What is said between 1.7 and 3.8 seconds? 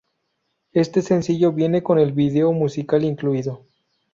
con el vídeo musical incluido.